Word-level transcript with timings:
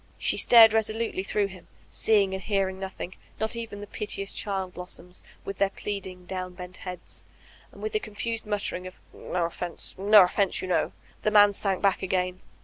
She 0.17 0.35
stared 0.37 0.73
resolutely 0.73 1.21
through 1.21 1.45
him, 1.45 1.67
seeing 1.91 2.33
and 2.33 2.41
hearing 2.41 2.79
noth 2.79 2.99
ing, 2.99 3.13
not 3.39 3.55
even 3.55 3.81
the 3.81 3.85
piteous 3.85 4.33
child 4.33 4.73
blossonis, 4.73 5.21
with 5.45 5.59
their 5.59 5.69
pleading, 5.69 6.25
downbent 6.25 6.77
heads, 6.77 7.23
and 7.71 7.83
with 7.83 7.93
a 7.93 7.99
confused 7.99 8.45
nmtter 8.47 8.73
ing 8.77 8.87
of 8.87 8.99
''No 9.13 9.45
offense, 9.45 9.93
no 9.99 10.23
offense, 10.23 10.59
you 10.59 10.67
know," 10.67 10.93
the 11.21 11.29
man 11.29 11.53
sank 11.53 11.83
back 11.83 12.01
again. 12.01 12.41